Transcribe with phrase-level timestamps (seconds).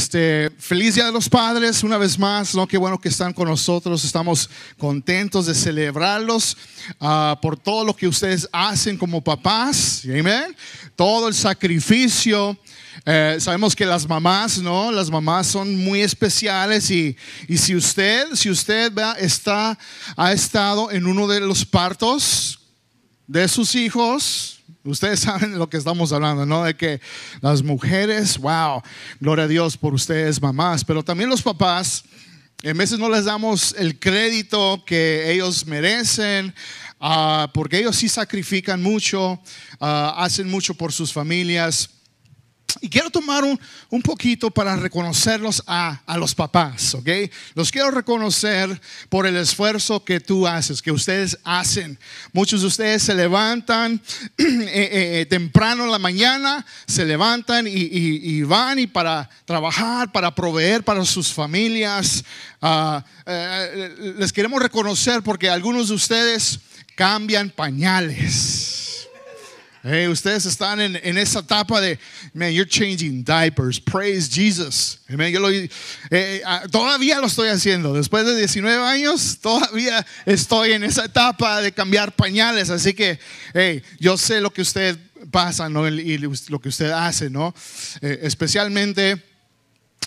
[0.00, 2.66] este, feliz Día de los Padres una vez más, ¿no?
[2.66, 6.56] Qué bueno que están con nosotros, estamos contentos de celebrarlos
[6.98, 10.56] ah, por todo lo que ustedes hacen como papás, amén,
[10.96, 12.58] todo el sacrificio.
[13.04, 14.90] Eh, sabemos que las mamás, ¿no?
[14.90, 17.14] Las mamás son muy especiales y,
[17.46, 19.78] y si usted, si usted está,
[20.16, 22.58] ha estado en uno de los partos
[23.26, 26.64] de sus hijos, Ustedes saben lo que estamos hablando, ¿no?
[26.64, 27.00] De que
[27.40, 28.82] las mujeres, wow,
[29.20, 32.04] gloria a Dios por ustedes, mamás, pero también los papás,
[32.62, 36.54] en veces no les damos el crédito que ellos merecen,
[36.98, 39.40] ah, porque ellos sí sacrifican mucho,
[39.80, 41.90] ah, hacen mucho por sus familias.
[42.80, 47.08] Y quiero tomar un, un poquito para reconocerlos a, a, los papás, ¿ok?
[47.54, 51.98] Los quiero reconocer por el esfuerzo que tú haces, que ustedes hacen.
[52.32, 54.00] Muchos de ustedes se levantan
[54.38, 59.28] eh, eh, eh, temprano en la mañana, se levantan y, y, y, van y para
[59.44, 62.24] trabajar, para proveer para sus familias.
[62.62, 66.60] Uh, eh, les queremos reconocer porque algunos de ustedes
[66.94, 68.89] cambian pañales.
[69.82, 71.98] Hey, ustedes están en, en, esa etapa de,
[72.34, 73.80] man, you're changing diapers.
[73.80, 74.98] Praise Jesus.
[75.08, 75.32] Amen.
[75.32, 75.70] Yo lo, eh,
[76.10, 77.94] eh, todavía lo estoy haciendo.
[77.94, 82.68] Después de 19 años, todavía estoy en esa etapa de cambiar pañales.
[82.68, 83.18] Así que,
[83.54, 84.98] hey, yo sé lo que usted
[85.30, 85.88] pasa ¿no?
[85.88, 87.54] y lo que usted hace, ¿no?
[88.02, 89.22] Eh, especialmente,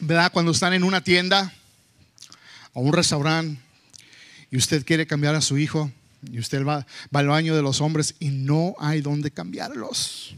[0.01, 0.31] ¿verdad?
[0.31, 1.51] Cuando están en una tienda
[2.73, 3.59] o un restaurante
[4.51, 5.91] y usted quiere cambiar a su hijo
[6.31, 10.35] y usted va, al baño de los hombres y no hay donde cambiarlos.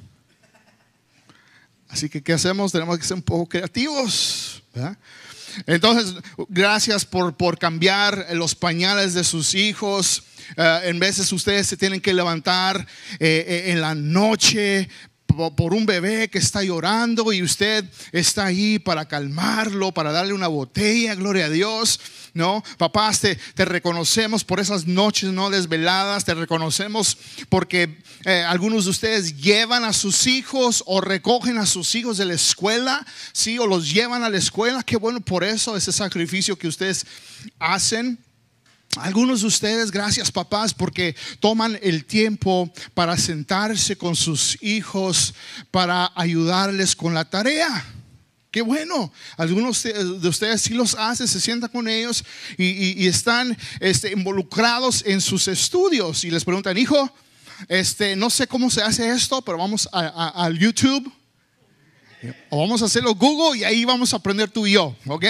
[1.89, 2.72] Así que, ¿qué hacemos?
[2.72, 4.63] Tenemos que ser un poco creativos.
[5.66, 6.16] Entonces,
[6.50, 10.23] gracias por, por, cambiar los pañales de sus hijos.
[10.58, 12.86] Uh, en veces ustedes se tienen que levantar
[13.19, 14.89] eh, eh, en la noche
[15.25, 20.47] por un bebé que está llorando y usted está ahí para calmarlo, para darle una
[20.47, 21.99] botella, gloria a Dios.
[22.33, 27.17] No, papás, te, te reconocemos por esas noches no desveladas, te reconocemos
[27.47, 32.25] porque eh, algunos de ustedes llevan a sus hijos o recogen a sus hijos de
[32.25, 34.83] la escuela, sí, o los llevan a la escuela.
[34.83, 37.05] Qué bueno por eso, ese sacrificio que ustedes
[37.59, 38.17] hacen.
[38.97, 45.33] Algunos de ustedes, gracias papás, porque toman el tiempo para sentarse con sus hijos,
[45.72, 47.85] para ayudarles con la tarea.
[48.51, 49.11] Qué bueno.
[49.35, 52.23] Algunos de ustedes sí los hacen, se sientan con ellos
[52.57, 57.12] y, están este, involucrados en sus estudios y les preguntan, hijo,
[57.67, 61.12] este, no sé cómo se hace esto, pero vamos al YouTube.
[62.50, 65.25] O vamos a hacerlo Google y ahí vamos a aprender tú y yo, ¿ok?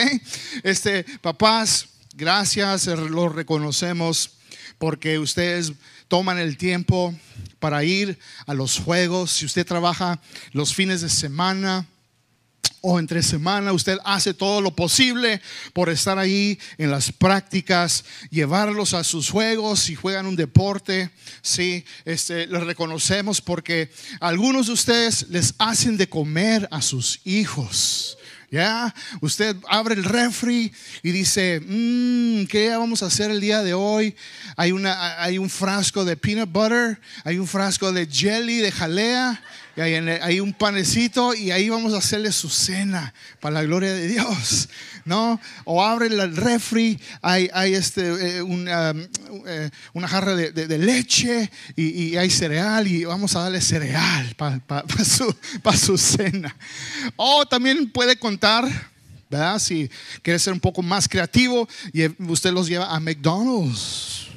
[0.64, 4.32] Este, papás, gracias, lo reconocemos
[4.78, 5.74] porque ustedes
[6.08, 7.14] toman el tiempo
[7.60, 9.32] para ir a los juegos.
[9.32, 10.20] Si usted trabaja
[10.52, 11.88] los fines de semana,
[12.88, 15.42] o entre semana, usted hace todo lo posible
[15.74, 21.10] por estar ahí en las prácticas, llevarlos a sus juegos, si juegan un deporte,
[21.42, 28.15] sí, este, les reconocemos porque algunos de ustedes les hacen de comer a sus hijos.
[28.52, 33.74] Ya, usted abre el refri y dice, mmm, ¿qué vamos a hacer el día de
[33.74, 34.16] hoy?
[34.56, 39.42] Hay, una, hay un frasco de peanut butter, hay un frasco de jelly, de jalea,
[39.76, 43.94] y hay, hay, un panecito y ahí vamos a hacerle su cena para la gloria
[43.94, 44.70] de Dios,
[45.06, 45.40] ¿no?
[45.66, 48.94] O abre el refri, hay, hay este, eh, una,
[49.48, 54.34] eh, una, jarra de, de, leche y, y, hay cereal y vamos a darle cereal
[54.36, 56.56] para pa, pa su, pa su cena.
[57.16, 58.66] O también puede contar
[59.30, 59.60] ¿verdad?
[59.60, 59.90] Si
[60.22, 64.28] quiere ser un poco más creativo, y usted los lleva a McDonald's.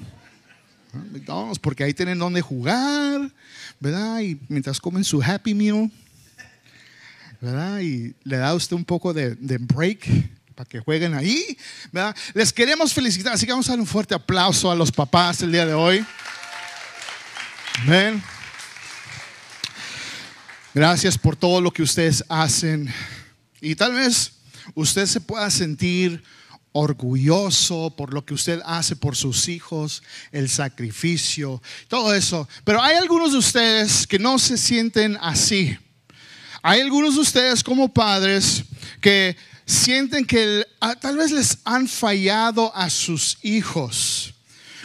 [1.12, 3.30] McDonald's, porque ahí tienen donde jugar,
[3.80, 4.20] ¿verdad?
[4.20, 5.90] Y mientras comen su Happy Meal,
[7.40, 7.80] ¿verdad?
[7.80, 10.06] Y le da usted un poco de, de break
[10.54, 11.56] para que jueguen ahí,
[11.92, 12.16] ¿verdad?
[12.34, 15.52] Les queremos felicitar, así que vamos a dar un fuerte aplauso a los papás el
[15.52, 16.04] día de hoy.
[17.82, 18.22] Amén.
[20.74, 22.92] Gracias por todo lo que ustedes hacen.
[23.60, 24.32] Y tal vez
[24.74, 26.22] usted se pueda sentir
[26.78, 32.48] orgulloso por lo que usted hace por sus hijos, el sacrificio, todo eso.
[32.64, 35.76] Pero hay algunos de ustedes que no se sienten así.
[36.62, 38.62] Hay algunos de ustedes como padres
[39.00, 39.36] que
[39.66, 40.64] sienten que
[41.00, 44.34] tal vez les han fallado a sus hijos.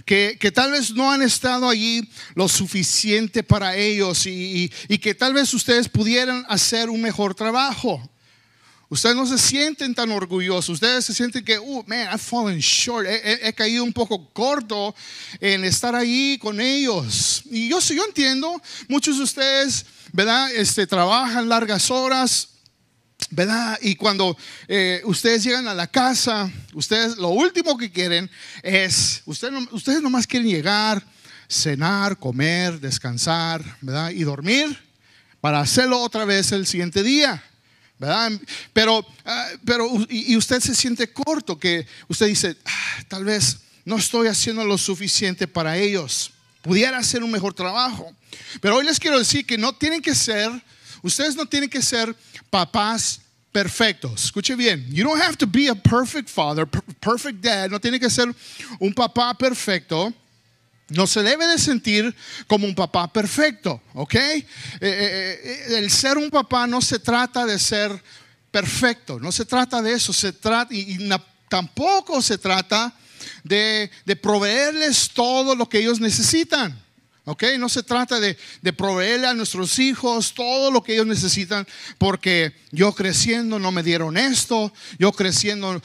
[0.05, 4.97] Que, que, tal vez no han estado allí lo suficiente para ellos y, y, y
[4.97, 8.01] que tal vez ustedes pudieran hacer un mejor trabajo.
[8.93, 10.69] Ustedes no se sienten tan orgullosos.
[10.69, 13.07] Ustedes se sienten que, oh, man, I've fallen short.
[13.07, 14.93] He, caído un poco corto
[15.39, 17.41] en estar ahí con ellos.
[17.45, 20.53] Y yo, yo entiendo, muchos de ustedes, ¿verdad?
[20.53, 22.49] Este, trabajan largas horas.
[23.31, 23.79] ¿verdad?
[23.81, 24.37] Y cuando
[24.67, 28.29] eh, ustedes llegan a la casa, ustedes lo último que quieren
[28.61, 31.03] es, ustedes, ustedes nomás quieren llegar,
[31.49, 34.11] cenar, comer, descansar, ¿verdad?
[34.11, 34.77] Y dormir
[35.41, 37.43] para hacerlo otra vez el siguiente día.
[38.73, 43.97] Pero, ah, pero y, usted se siente corto, que usted dice, ah, tal vez no
[43.97, 48.13] estoy haciendo lo suficiente para ellos, pudiera hacer un mejor trabajo.
[48.61, 50.49] Pero hoy les quiero decir que no tienen que ser,
[51.01, 52.15] ustedes no tienen que ser
[52.49, 53.21] papás
[53.51, 54.25] perfectos.
[54.25, 58.09] Escuche bien, you don't have to be a perfect father, perfect dad, no tiene que
[58.09, 58.33] ser
[58.79, 60.13] un papá perfecto.
[60.89, 62.15] No se debe de sentir
[62.47, 64.15] como un papá perfecto, ¿ok?
[64.15, 64.45] Eh,
[64.81, 68.03] eh, eh, el ser un papá no se trata de ser
[68.51, 71.09] perfecto, no se trata de eso, se trata, y,
[71.47, 72.93] tampoco se trata
[73.43, 76.82] de, de proveerles todo lo que ellos necesitan.
[77.25, 77.43] ¿Ok?
[77.57, 78.35] No se trata de,
[78.75, 81.65] proveerle a nuestros hijos todo lo que ellos necesitan,
[81.97, 85.81] porque yo creciendo no me dieron esto, yo creciendo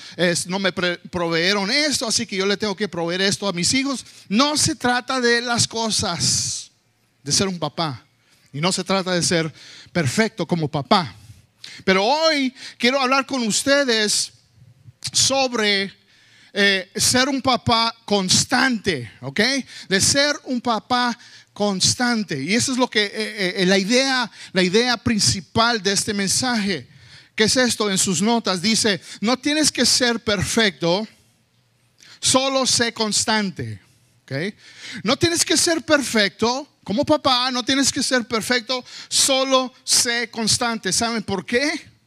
[0.46, 4.04] no me proveyeron esto, así que yo le tengo que proveer esto a mis hijos.
[4.28, 6.72] No se trata de las cosas,
[7.22, 8.04] de ser un papá,
[8.52, 9.52] y no se trata de ser
[9.92, 11.14] perfecto como papá.
[11.84, 14.32] Pero hoy quiero hablar con ustedes
[15.12, 15.92] sobre
[16.52, 19.40] eh, ser un papá constante, ¿ok?
[19.88, 21.16] De ser un papá
[21.52, 22.40] constante.
[22.40, 26.88] Y eso es lo que eh, eh, la idea, la idea principal de este mensaje.
[27.34, 27.90] ¿Qué es esto?
[27.90, 31.06] En sus notas dice, no tienes que ser perfecto,
[32.20, 33.80] solo sé constante.
[34.22, 34.32] ¿ok?
[35.02, 40.92] No tienes que ser perfecto, como papá, no tienes que ser perfecto, solo sé constante.
[40.92, 41.97] ¿Saben por qué?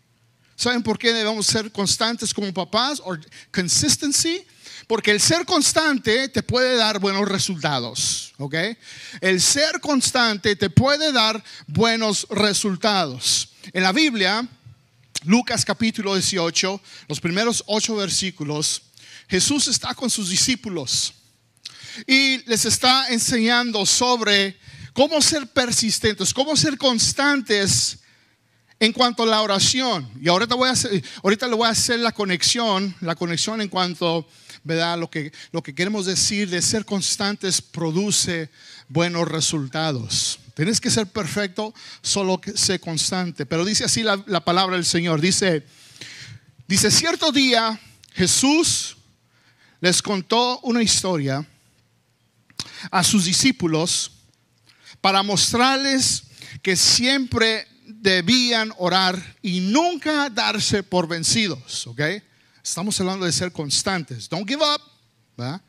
[0.62, 3.02] ¿Saben por qué debemos ser constantes como papás?
[3.04, 3.18] O
[3.52, 4.46] consistency.
[4.86, 8.56] Porque el ser constante te puede dar buenos resultados, ¿ok?
[9.22, 13.50] El ser constante te puede dar buenos resultados.
[13.74, 14.48] En la Biblia,
[15.24, 18.84] Lucas capítulo 18, los primeros ocho versículos,
[19.30, 21.12] Jesús está con sus discípulos
[22.06, 24.60] y les está enseñando sobre
[24.94, 28.00] cómo ser persistentes, cómo ser constantes
[28.81, 32.00] en cuanto a la oración, y ahorita, voy a hacer, ahorita le voy a hacer
[32.00, 34.28] la conexión, la conexión en cuanto,
[34.63, 34.98] ¿verdad?
[34.98, 38.50] Lo que, lo que queremos decir de ser constantes produce
[38.89, 40.39] buenos resultados.
[40.56, 43.45] Tienes que ser perfecto, solo que sé constante.
[43.45, 45.22] Pero dice así la, la palabra del Señor.
[45.22, 45.63] Dice,
[46.68, 47.80] dice, cierto día
[48.13, 48.98] Jesús
[49.80, 51.45] les contó una historia
[52.89, 54.12] a sus discípulos
[55.01, 56.24] para mostrarles
[56.63, 57.68] que siempre
[57.99, 62.01] debían orar y nunca darse por vencidos, ¿ok?
[62.63, 64.29] Estamos hablando de ser constantes.
[64.29, 64.81] Don't give up,
[65.38, 65.61] ¿verdad?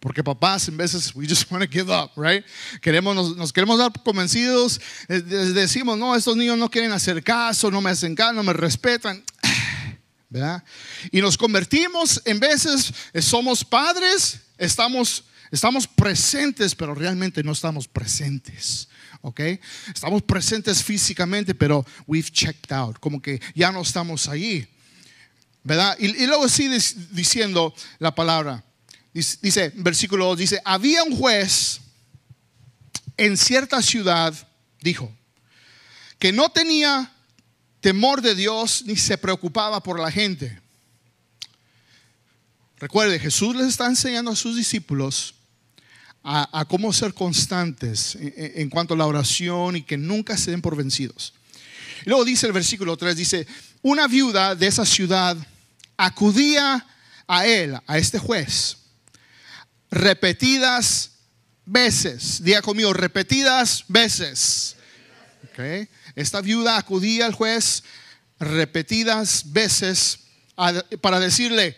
[0.00, 2.44] Porque papás, en veces, we just want to give up, right?
[2.80, 7.82] Queremos, nos, queremos dar convencidos, eh, decimos, no, estos niños no quieren hacer caso, no
[7.82, 9.22] me hacen caso, no me respetan,
[10.30, 10.64] ¿verdad?
[11.12, 17.86] Y nos convertimos, en veces, eh, somos padres, estamos, estamos presentes, pero realmente no estamos
[17.86, 18.88] presentes.
[19.22, 19.40] ¿Ok?
[19.94, 24.66] Estamos presentes físicamente, pero we've checked out, como que ya no estamos ahí,
[25.62, 25.96] ¿verdad?
[25.98, 26.78] Y, luego sigue
[27.10, 28.64] diciendo la palabra,
[29.12, 31.80] dice, versículo 2, dice, había un juez
[33.16, 34.34] en cierta ciudad,
[34.80, 35.12] dijo,
[36.18, 37.12] que no tenía
[37.80, 40.60] temor de Dios ni se preocupaba por la gente.
[42.78, 45.34] Recuerde, Jesús les está enseñando a sus discípulos
[46.22, 50.76] a, cómo ser constantes en, cuanto a la oración y que nunca se den por
[50.76, 51.32] vencidos.
[52.04, 53.46] luego dice el versículo 3, dice,
[53.82, 55.36] una viuda de esa ciudad
[55.96, 56.86] acudía
[57.26, 58.76] a él, a este juez,
[59.90, 61.12] repetidas
[61.64, 62.42] veces.
[62.42, 64.76] Diga conmigo, repetidas veces.
[66.14, 67.82] Esta viuda acudía al juez
[68.38, 70.20] repetidas veces
[71.02, 71.76] para decirle,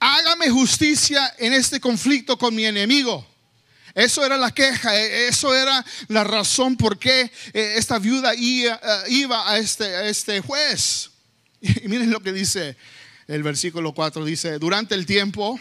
[0.00, 3.26] hágame justicia en este conflicto con mi enemigo.
[3.98, 8.78] Eso era la queja, e, eso era la razón por qué eh, esta viuda eh,
[9.08, 11.10] iba a este, este juez.
[11.60, 12.76] Y miren lo que dice
[13.26, 15.58] el versículo 4, dice, durante el tiempo,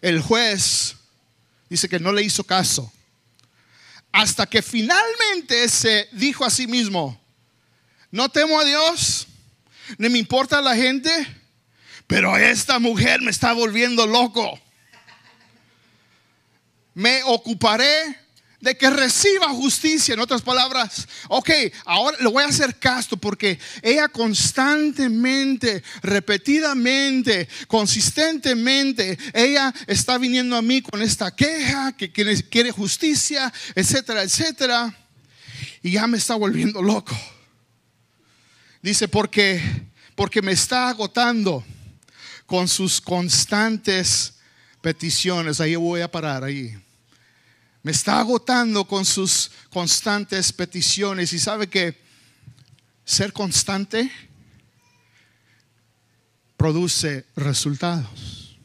[0.00, 0.96] el juez
[1.68, 2.90] dice que no le hizo caso.
[4.10, 7.20] Hasta que finalmente se dijo a sí mismo,
[8.10, 9.26] no temo a Dios,
[9.98, 11.10] ni me importa la gente,
[12.06, 14.58] pero esta mujer me está volviendo loco
[16.96, 18.18] me ocuparé
[18.58, 20.14] de que reciba justicia.
[20.14, 21.50] En otras palabras, ok,
[21.84, 30.62] ahora le voy a hacer caso porque ella constantemente, repetidamente, consistentemente, ella está viniendo a
[30.62, 34.96] mí con esta queja, que quiere justicia, etcétera, etcétera.
[35.82, 37.14] Y ya me está volviendo loco.
[38.80, 39.60] Dice, porque,
[40.14, 41.62] porque me está agotando
[42.46, 44.32] con sus constantes
[44.80, 45.60] peticiones.
[45.60, 46.74] Ahí voy a parar, ahí.
[47.86, 51.32] Me está agotando con sus constantes peticiones.
[51.32, 51.96] Y sabe que
[53.04, 54.10] ser constante
[56.56, 58.58] produce resultados.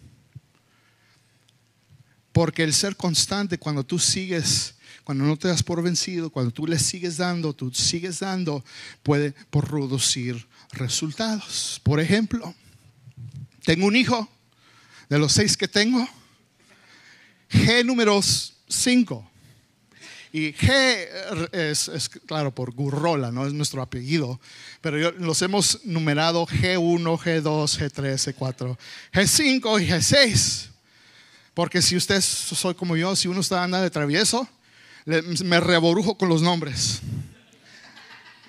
[2.32, 4.74] Porque el ser constante, cuando tú sigues,
[5.04, 8.66] cuando no te das por vencido, cuando tú le sigues dando, tú sigues dando,
[9.04, 11.80] puede producir resultados.
[11.84, 12.56] Por ejemplo,
[13.66, 14.28] tengo un hijo,
[15.10, 16.10] de los seis que tengo,
[17.51, 18.20] G número
[18.72, 19.32] 5.
[20.34, 24.40] Y G es, claro, por Gurrola, no es nuestro apellido,
[24.80, 28.78] pero los hemos numerado G1, G2, G3, G4,
[29.13, 30.68] G5 y G6.
[31.54, 34.48] Porque si usted soy como yo, si uno está anda de travieso,
[35.06, 37.01] me reborujo con los nombres.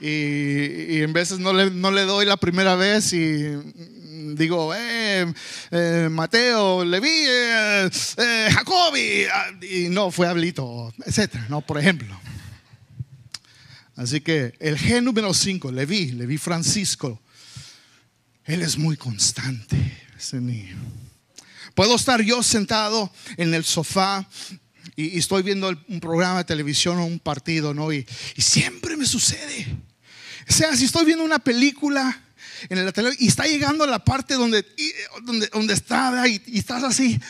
[0.01, 3.59] Y, en veces no le, no le doy la primera vez y
[4.37, 5.33] digo, eh,
[5.71, 11.61] eh, Mateo, Leví, eh, eh, Jacobi, ah, y no, fue Hablito, etcétera, ¿no?
[11.61, 12.19] Por ejemplo.
[13.97, 17.21] Así que el G número 5, Leví, Leví Francisco,
[18.45, 19.77] él es muy constante,
[20.17, 20.41] ese.
[21.75, 24.29] Puedo estar yo sentado en el sofá
[24.97, 27.93] y, estoy viendo un programa de televisión o un partido, ¿no?
[27.93, 29.67] Y, y siempre me sucede.
[30.49, 32.21] O sea, si estoy viendo una película
[32.69, 34.65] en el y está llegando a la parte donde,
[35.23, 37.21] donde, donde está y, estás así.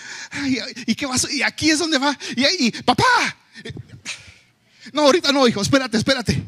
[0.87, 1.31] Y, qué vas?
[1.31, 2.17] y aquí es donde va.
[2.37, 3.05] Y ahí, papá.
[4.93, 6.43] No, ahorita no, hijo, espérate, espérate.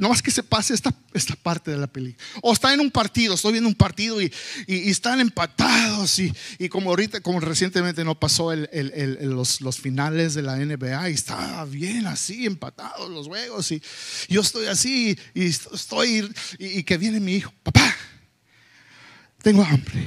[0.00, 2.24] No más que se pase esta, esta parte de la película.
[2.40, 4.32] O está en un partido, estoy viendo un partido y,
[4.68, 6.20] y, están empatados.
[6.20, 10.56] Y, y, como ahorita, como recientemente no pasó el, el, los, los, finales de la
[10.56, 13.72] NBA y estaba bien así, empatados los juegos.
[13.72, 13.82] Y
[14.28, 17.96] yo estoy así y estoy, y, que viene mi hijo, papá,
[19.42, 20.00] tengo hambre.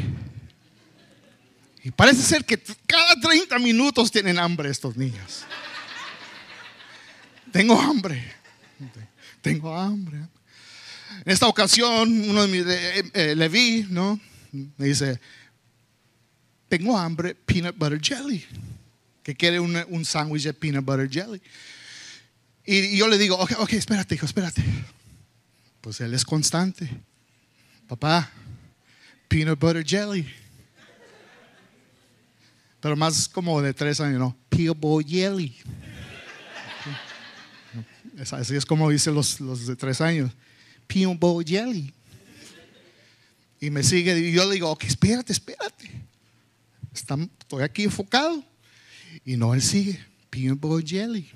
[1.83, 5.43] Y parece ser que cada 30 minutos tienen hambre estos niños.
[7.51, 8.35] Tengo hambre
[9.45, 10.17] tengo hambre.
[11.23, 14.19] En esta ocasión, uno de mis, eh, eh, Levi, ¿no?
[14.51, 15.19] Me dice,
[16.67, 18.43] tengo hambre, peanut butter jelly.
[19.21, 21.39] Que quiere un, un sándwich de peanut butter jelly.
[22.65, 24.63] Y, yo le digo, ok, ok, espérate, hijo, espérate.
[25.81, 26.89] Pues él es constante.
[27.87, 28.31] Papá,
[29.27, 30.27] peanut butter jelly.
[32.79, 34.35] Pero más como de tres años, ¿no?
[34.49, 35.55] Peanut butter jelly.
[38.19, 40.31] Así es como dicen los, los de tres años.
[40.87, 41.93] Peanut butter jelly.
[43.59, 45.89] Y me sigue y yo le digo, ok, espérate, espérate.
[46.93, 48.43] estoy aquí enfocado.
[49.25, 49.99] Y no, él sigue.
[50.29, 51.29] Peanut butter jelly.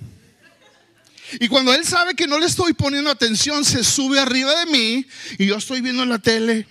[1.40, 5.06] Y cuando él sabe que no le estoy poniendo atención, se sube arriba de mí
[5.38, 6.66] y yo estoy viendo en la tele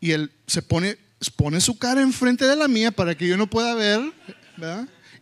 [0.00, 0.98] y él se pone,
[1.36, 4.00] pone su cara enfrente de la mía para que yo no pueda ver.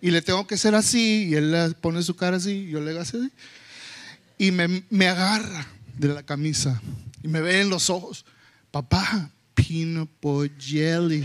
[0.00, 2.92] Y le tengo que hacer así y él pone su cara así y yo le
[2.92, 3.18] hago así
[4.38, 6.80] y me, agarra de la camisa
[7.22, 8.24] y me ve en los ojos,
[8.70, 11.24] papá, peanut butter jelly.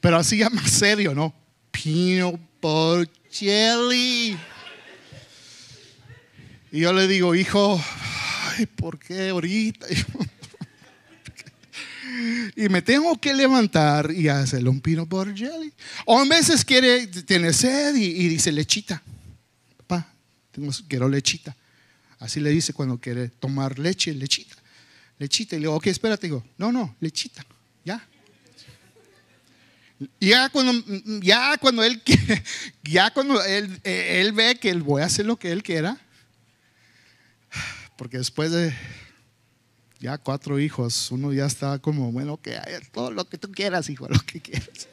[0.00, 1.34] Pero así ya más serio, ¿no?
[1.70, 4.38] Peanut butter jelly.
[6.72, 7.82] Y yo le digo, hijo,
[8.56, 9.86] ay, ¿por qué ahorita?
[12.56, 15.72] Y me tengo que levantar y hacerle un peanut butter jelly.
[16.06, 19.02] O a veces quiere, tiene sed y, dice lechita
[20.88, 21.56] quiero lechita.
[22.18, 24.56] Así le dice cuando quiere tomar leche, lechita.
[25.18, 25.56] Lechita.
[25.56, 26.26] Y le digo, ok, espérate.
[26.26, 27.44] Digo, no, no, lechita.
[27.84, 28.06] Ya.
[30.18, 30.72] Ya cuando,
[31.20, 32.02] ya cuando él,
[32.82, 35.98] ya cuando él, él ve que él voy a hacer lo que él quiera,
[37.96, 38.74] porque después de
[40.00, 42.58] ya cuatro hijos, uno ya está como, bueno, que
[42.90, 44.88] todo lo que tú quieras, hijo, lo que quieras.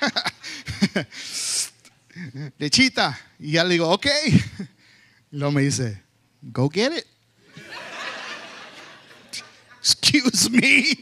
[2.58, 3.18] lechita.
[3.38, 4.06] Y ya le digo, ok.
[5.32, 6.02] Y luego me dice,
[6.42, 7.06] go get it.
[9.78, 10.98] Excuse me.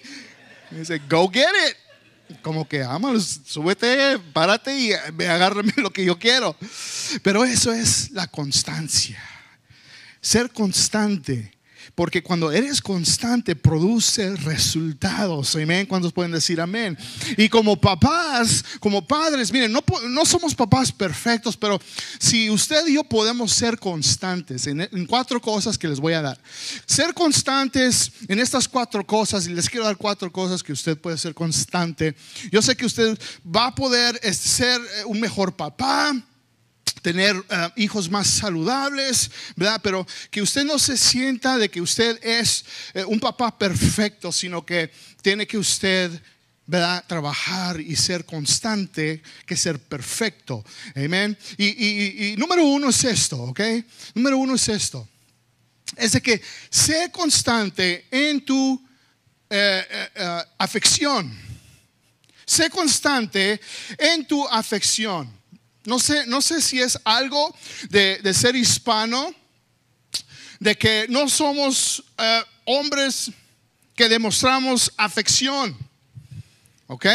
[0.71, 2.39] Me dice, go get it.
[2.43, 6.55] Como que, vamos, súbete, párate y agárrame lo que yo quiero.
[7.23, 9.19] Pero eso es la constancia.
[10.21, 11.58] Ser constante
[11.95, 15.57] porque cuando eres constante produce resultados.
[15.57, 15.87] Amén.
[15.87, 16.97] ¿Cuántos pueden decir amén?
[17.37, 21.81] Y como papás, como padres, miren, no, no somos papás perfectos, pero
[22.19, 26.23] si usted y yo podemos ser constantes en, en cuatro cosas que les voy a
[26.23, 26.41] dar.
[26.87, 31.19] Ser constantes en estas cuatro cosas, y les quiero dar cuatro cosas que usted puede
[31.19, 32.15] ser constante.
[32.51, 36.15] Yo sé que usted va a poder ser un mejor papá
[36.95, 39.81] tener eh, hijos más saludables, ¿verdad?
[39.83, 42.65] Pero que usted no se sienta de que usted es
[42.95, 44.91] eh, un papá perfecto, sino que
[45.23, 46.23] tiene que usted
[46.67, 47.03] ¿verdad?
[47.07, 50.63] Trabajar y ser constante que ser perfecto.
[50.95, 51.37] Amén.
[51.57, 53.61] Y, número uno es esto, ¿ok?
[54.15, 55.09] Número uno es esto.
[55.97, 58.87] Es de que sé constante en tu
[59.49, 59.83] eh,
[60.59, 61.35] afección.
[62.45, 63.59] Sé constante
[63.97, 65.38] en tu afección.
[65.89, 67.57] No sé, no sé si es algo
[67.89, 69.35] de, ser hispano,
[70.61, 73.31] de que no somos eh, hombres
[73.97, 75.75] que demostramos afección.
[76.89, 77.07] ¿Ok?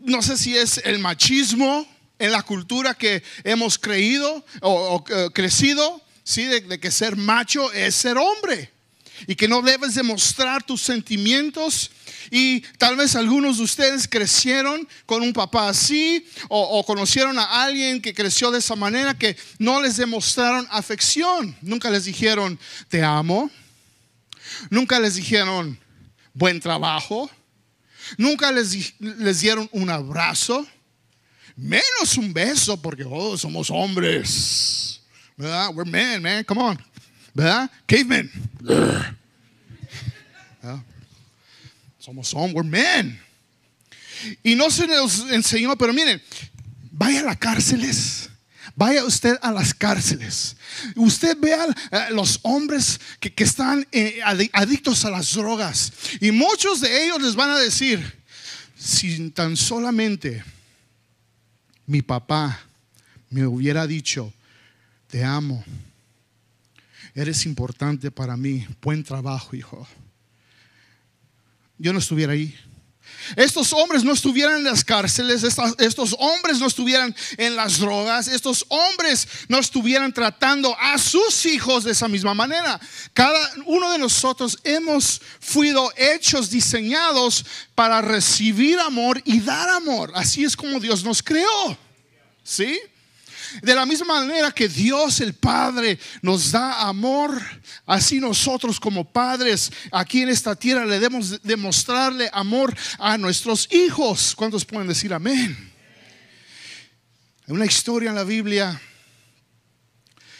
[0.00, 1.86] No sé si es el machismo
[2.18, 6.44] en la cultura que hemos creído o, eh, crecido, ¿sí?
[6.44, 8.70] de, que ser macho es ser hombre
[9.26, 11.90] y que no debes demostrar tus sentimientos.
[12.30, 18.00] Y tal vez algunos de ustedes crecieron con un papá así o, conocieron a alguien
[18.00, 21.56] que creció de esa manera que no les demostraron afección.
[21.62, 23.50] Nunca les dijeron, te amo.
[24.70, 25.78] Nunca les dijeron,
[26.34, 27.30] buen trabajo.
[28.16, 30.66] Nunca les, les dieron un abrazo.
[31.56, 35.00] Menos un beso porque oh, somos hombres.
[35.38, 36.44] We're men, man.
[36.44, 36.91] Come on.
[37.34, 37.70] ¿Verdad?
[37.86, 38.30] Cavemen.
[41.98, 43.20] Somos hombres, men.
[44.42, 46.20] Y no se nos enseñó, pero miren,
[46.90, 48.28] vaya a las cárceles.
[48.74, 50.56] Vaya usted a las cárceles.
[50.96, 54.20] Usted vea a los hombres que, están eh,
[54.52, 55.92] adictos a las drogas.
[56.20, 58.22] Y muchos de ellos les van a decir,
[58.76, 60.42] si tan solamente
[61.86, 62.60] mi papá
[63.30, 64.32] me hubiera dicho,
[65.08, 65.64] te amo
[67.14, 68.66] eres importante para mí.
[68.80, 69.86] Buen trabajo, hijo.
[71.78, 72.54] Yo no estuviera ahí.
[73.36, 78.64] Estos hombres no estuvieran en las cárceles, estos, hombres no estuvieran en las drogas, estos
[78.68, 82.80] hombres no estuvieran tratando a sus hijos de esa misma manera.
[83.12, 90.12] Cada uno de nosotros hemos sido hechos, diseñados para recibir amor y dar amor.
[90.14, 91.78] Así es como Dios nos creó.
[92.42, 92.80] ¿Sí?
[93.60, 97.40] De la misma manera que Dios el Padre nos da amor,
[97.86, 104.34] así nosotros como padres aquí en esta tierra le debemos demostrarle amor a nuestros hijos.
[104.34, 105.72] ¿Cuántos pueden decir amén?
[107.46, 108.80] Hay una historia en la Biblia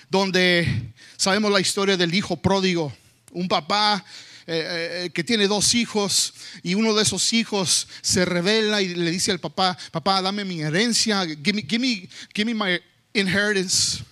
[0.08, 2.92] donde sabemos la historia del hijo pródigo,
[3.32, 4.04] un papá
[4.46, 9.10] eh, eh, que tiene dos hijos y uno de esos hijos se revela y le
[9.10, 12.80] dice al papá, papá, dame mi herencia, give me, give me, give me my
[13.14, 14.02] inheritance,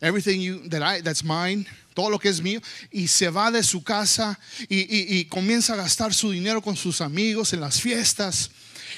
[0.00, 2.60] everything you, that I, that's mine, todo lo que es mío,
[2.92, 7.52] y se va de su casa y, comienza a gastar su dinero con sus amigos
[7.52, 8.50] en las fiestas.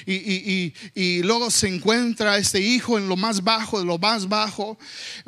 [0.05, 4.77] Y, y, luego se encuentra este hijo en lo más bajo de lo más bajo,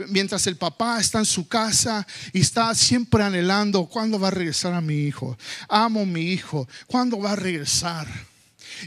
[0.10, 4.74] mientras el papá está en su casa y está siempre anhelando, ¿cuándo va a regresar
[4.74, 5.38] a mi hijo?
[5.68, 8.31] Amo a mi hijo, ¿cuándo va a regresar?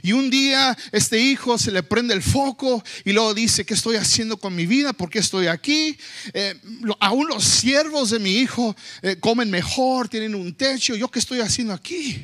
[0.03, 3.97] Y un día este hijo se le prende el foco y luego dice, ¿qué estoy
[3.97, 4.93] haciendo con mi vida?
[4.93, 5.97] ¿Por qué estoy aquí?
[6.33, 6.61] Eh,
[7.01, 10.95] aún los siervos de mi hijo eh, comen mejor, tienen un techo.
[10.95, 12.23] ¿Yo qué estoy haciendo aquí?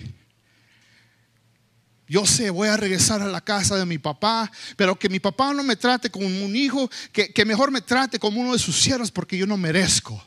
[2.11, 5.55] Yo sé, voy a regresar a la casa de mi papá, pero que mi papá
[5.55, 9.13] no me trate como un hijo, que, mejor me trate como uno de sus siervos,
[9.13, 10.21] porque yo no merezco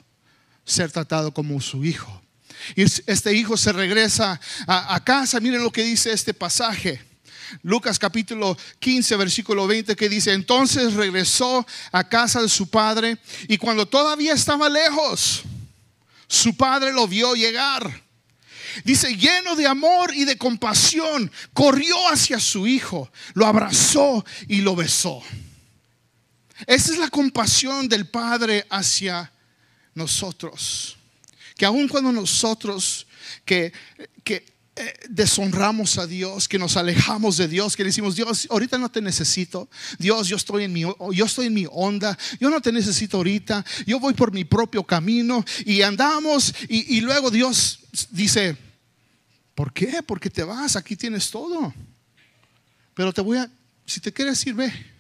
[0.63, 2.21] ser tratado como su hijo.
[2.77, 5.41] Y este hijo se regresa a casa.
[5.41, 7.01] Miren lo que dice este pasaje.
[7.61, 13.57] Lucas capítulo 15, versículo 20, que dice, entonces regresó a casa de su padre y
[13.57, 15.43] cuando todavía estaba lejos,
[16.27, 18.03] su padre lo vio llegar.
[18.83, 24.75] Dice, lleno de amor y de compasión, corrió hacia su hijo, lo abrazó y lo
[24.75, 25.21] besó.
[26.65, 29.31] Esa es la compasión del Padre hacia
[29.93, 30.97] nosotros.
[31.55, 33.05] Que aun cuando nosotros
[33.45, 33.73] que,
[34.23, 38.89] que eh, deshonramos a Dios, que nos alejamos de Dios, que decimos, Dios, ahorita no
[38.89, 39.69] te necesito.
[39.99, 42.17] Dios, yo estoy en mi, yo estoy en mi onda.
[42.39, 43.63] Yo no te necesito ahorita.
[43.85, 48.57] Yo voy por mi propio camino y andamos y, y luego Dios dice,
[49.53, 50.01] ¿por qué?
[50.01, 51.73] Porque te vas, aquí tienes todo.
[52.95, 53.51] Pero te voy a,
[53.85, 54.92] si te quieres ir, ve.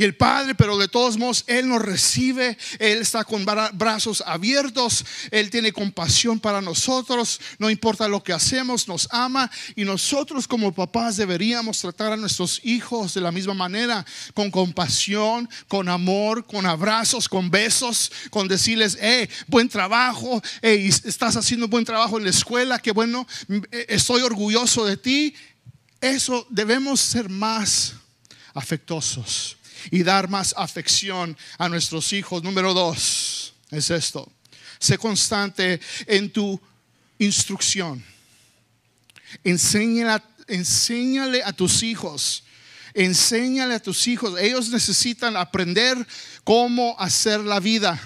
[0.00, 5.04] Y el Padre, pero de todos modos, Él nos recibe, Él está con brazos abiertos,
[5.30, 10.72] Él tiene compasión para nosotros, no importa lo que hacemos, nos ama y nosotros como
[10.72, 16.64] papás deberíamos tratar a nuestros hijos de la misma manera, con compasión, con amor, con
[16.64, 22.30] abrazos, con besos, con decirles, hey, buen trabajo, hey, estás haciendo buen trabajo en la
[22.30, 25.34] escuela, que bueno, eh, estoy orgulloso de ti.
[26.00, 27.96] Eso debemos ser más
[28.54, 29.58] afectuosos
[29.90, 32.42] y dar más afección a nuestros hijos.
[32.42, 34.30] Número dos es esto.
[34.78, 36.60] Sé constante en tu
[37.18, 38.04] instrucción.
[39.44, 42.44] Enséñale, enséñale a tus hijos.
[42.94, 44.38] Enséñale a tus hijos.
[44.38, 45.96] Ellos necesitan aprender
[46.44, 48.00] cómo hacer la vida.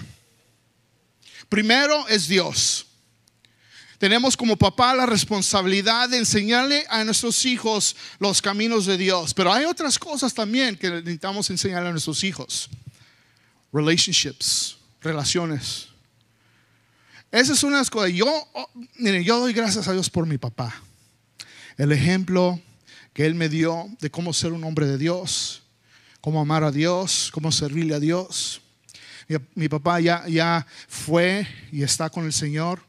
[1.49, 2.85] Primero es Dios.
[4.05, 9.33] Tenemos como papá la responsabilidad de enseñarle a nuestros hijos los caminos de Dios.
[9.33, 12.69] Pero hay otras cosas también que necesitamos enseñarle a nuestros hijos.
[13.73, 15.87] Relationships, relaciones.
[17.31, 18.11] Esa es una de las cosas.
[18.11, 20.83] Yo, oh, miren, yo doy gracias a Dios por mi papá.
[21.75, 22.61] El ejemplo
[23.11, 25.63] que Él me dio de cómo ser un hombre de Dios,
[26.21, 28.61] cómo amar a Dios, cómo servirle a Dios.
[29.55, 32.85] Mi, papá ya, ya fue y está con el Señor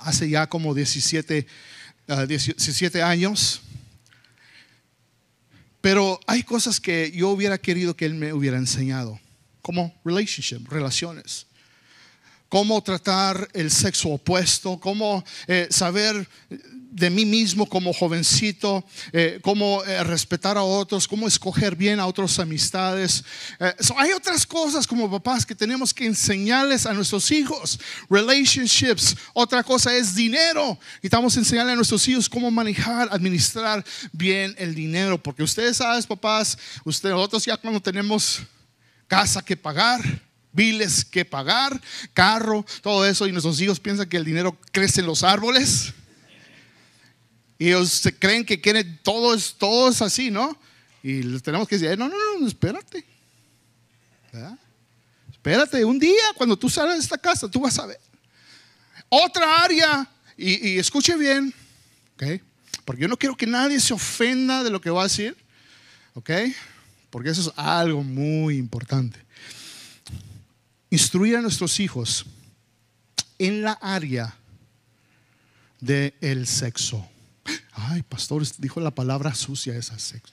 [0.00, 1.46] hace ya como 17,
[2.28, 3.60] 17 ah, años.
[5.80, 9.20] Pero hay cosas que yo hubiera querido que Él me hubiera enseñado,
[9.62, 11.46] como relationship, relaciones
[12.48, 16.28] cómo tratar el sexo opuesto, cómo eh, saber
[16.96, 18.82] de mí mismo como jovencito,
[19.12, 23.22] eh, cómo eh, respetar a otros, cómo escoger bien a otras amistades.
[23.96, 27.78] hay otras cosas como papás que tenemos que enseñarles a nuestros hijos.
[28.08, 30.78] Relationships, otra cosa es dinero.
[31.02, 35.22] Y estamos enseñando a nuestros hijos cómo manejar, administrar bien el dinero.
[35.22, 38.40] Porque ustedes saben, papás, ustedes, nosotros ya cuando tenemos
[39.06, 40.00] casa que pagar,
[40.56, 41.80] biles que pagar,
[42.14, 45.92] carro, todo eso, y nuestros hijos piensan que el dinero crece en los árboles.
[47.58, 50.58] Y ellos se creen que quieren, todo es, todo es así, ¿no?
[51.02, 53.04] Y les tenemos que decir, no, no, no, espérate.
[55.30, 58.00] Espérate, un día cuando tú sales de esta casa, tú vas a ver.
[59.08, 61.54] Otra área, y, y escuche bien,
[62.14, 62.42] ¿ok?
[62.84, 65.36] Porque yo no quiero que nadie se ofenda de lo que va a decir,
[66.14, 66.30] ¿ok?
[67.10, 69.25] Porque eso es algo muy importante
[70.96, 72.24] instruir a nuestros hijos
[73.38, 74.34] en la área
[75.78, 77.06] del sexo.
[77.72, 80.32] Ay, pastores, dijo la palabra sucia esa sexo.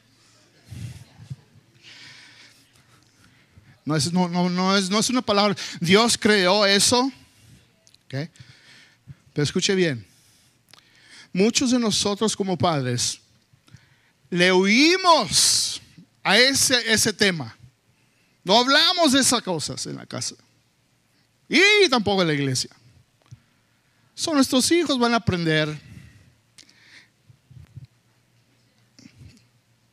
[3.84, 5.54] No es, no, no, es, no es una palabra.
[5.82, 7.12] Dios creó eso.
[8.08, 10.06] Pero escuche bien.
[11.34, 13.20] Muchos de nosotros como padres
[14.30, 15.82] le oímos
[16.24, 17.58] a ese, ese tema.
[18.46, 20.36] No hablamos de esas cosas en la casa.
[21.54, 22.72] Y tampoco en la iglesia.
[24.16, 25.80] Son nuestros hijos van a aprender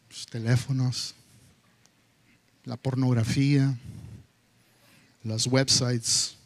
[0.09, 1.15] los teléfonos,
[2.65, 3.77] la pornografía,
[5.23, 6.37] los websites,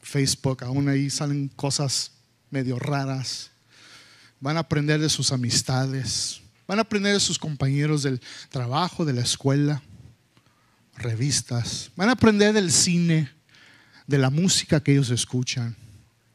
[0.00, 2.10] Facebook, aún ahí salen cosas
[2.50, 3.52] medio raras.
[4.40, 9.12] Van a aprender de sus amistades, van a aprender de sus compañeros del trabajo, de
[9.12, 9.82] la escuela,
[10.96, 13.41] revistas, van a aprender del cine
[14.12, 15.74] de la música que ellos escuchan.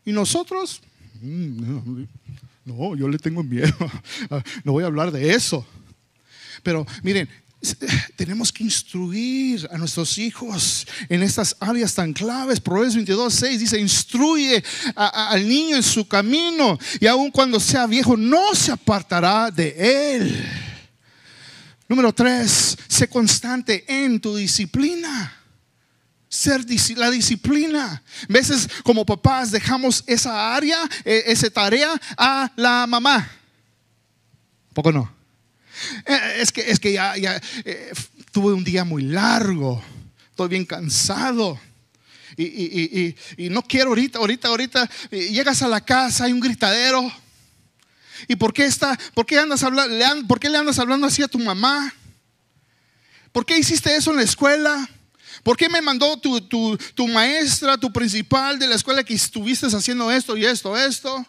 [0.04, 0.82] Y nosotros,
[1.22, 2.06] mm,
[2.66, 3.72] no, yo le tengo miedo,
[4.64, 5.64] no voy a hablar de eso.
[6.64, 7.30] Pero miren,
[8.16, 12.60] tenemos que instruir a nuestros hijos en estas áreas tan claves.
[12.60, 14.64] Proverbios 22, 6 dice, instruye
[14.96, 20.50] al niño en su camino y aun cuando sea viejo no se apartará de él.
[21.88, 25.38] Número 3, sé constante en tu disciplina
[26.38, 26.66] ser
[26.98, 28.04] la disciplina.
[28.22, 33.30] A veces como papás dejamos esa área, e, esa tarea a la mamá.
[34.74, 35.12] Poco no.
[36.06, 37.92] Eh, es que, es que ya, eh,
[38.32, 39.82] tuve un día muy largo,
[40.30, 41.60] estoy bien cansado.
[42.36, 46.40] Y, y, y, y, no quiero ahorita, ahorita, ahorita, llegas a la casa, hay un
[46.40, 47.12] gritadero.
[48.28, 51.28] ¿Y por qué está, por qué andas hablando, por qué le andas hablando así a
[51.28, 51.94] tu mamá?
[53.32, 54.88] ¿Por qué hiciste eso en la escuela?
[55.48, 60.36] ¿Por qué me mandó tu, maestra, tu principal de la escuela que estuviste haciendo esto
[60.36, 61.26] y esto, esto?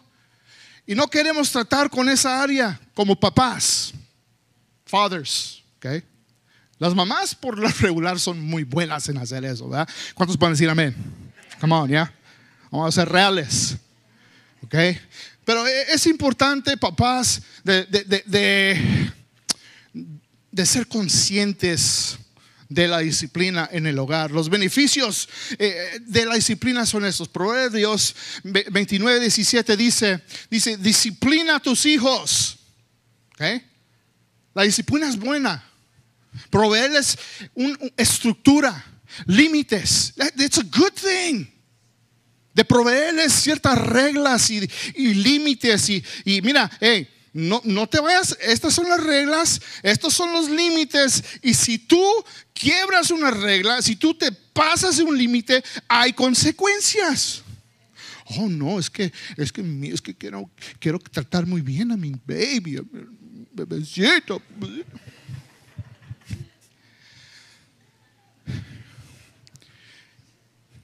[0.85, 3.93] Y no queremos tratar con esa área como papás,
[4.85, 6.03] fathers, ¿ok?
[6.79, 9.87] Las mamás por lo regular son muy buenas en hacer eso, ¿verdad?
[10.15, 10.93] ¿Cuántos pueden decir amén?
[11.61, 12.13] Come on, ya.
[12.69, 13.77] Vamos a ser reales,
[14.63, 14.75] ¿ok?
[15.45, 19.13] Pero e, es importante, papás, de, de,
[20.51, 22.19] de ser conscientes
[22.69, 24.29] de la disciplina en el hogar.
[24.29, 25.27] Los beneficios
[25.57, 27.27] eh, de la disciplina son estos.
[27.27, 32.59] Proverbios 29, 17 dice, dice, disciplina a tus hijos.
[34.53, 35.63] La disciplina es buena.
[36.51, 37.17] Proveerles
[37.55, 38.85] una estructura,
[39.25, 40.13] límites.
[40.37, 41.47] It's a good thing.
[42.53, 45.89] De proveerles ciertas reglas y, límites.
[45.89, 50.49] Y, y mira, hey, no, no te vayas, estas son las reglas, estos son los
[50.49, 51.23] límites.
[51.41, 52.03] Y si tú
[52.59, 57.41] quiebras una regla, si tú te pasas un límite, hay consecuencias.
[58.37, 62.11] Oh, no, es que, es que, es que quiero, quiero tratar muy bien a mi
[62.11, 64.41] baby, a mi bebecito.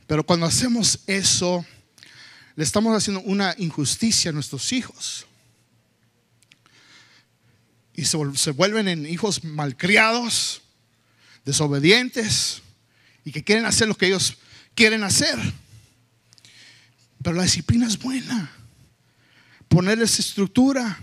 [0.08, 1.66] Pero cuando hacemos eso,
[2.56, 5.26] le estamos haciendo una injusticia a nuestros hijos.
[7.94, 10.62] Y se, vuelven en hijos malcriados,
[11.46, 12.62] desobedientes
[13.24, 14.38] y que quieren hacer lo que ellos
[14.74, 15.38] quieren hacer.
[17.24, 18.52] Pero la disciplina es buena.
[19.68, 21.00] Ponerles estructura,